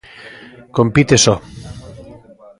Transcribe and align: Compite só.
Compite 0.77 1.15
só. 1.25 1.35